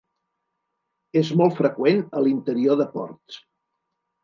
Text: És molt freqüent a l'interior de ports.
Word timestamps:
És 1.21 1.29
molt 1.41 1.55
freqüent 1.59 2.01
a 2.21 2.25
l'interior 2.25 2.83
de 2.83 2.91
ports. 2.99 3.41